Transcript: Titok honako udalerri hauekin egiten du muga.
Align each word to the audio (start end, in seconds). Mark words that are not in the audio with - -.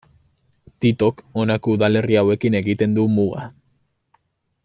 Titok 0.85 1.21
honako 1.41 1.75
udalerri 1.77 2.17
hauekin 2.21 2.59
egiten 2.63 2.99
du 2.99 3.07
muga. 3.19 3.47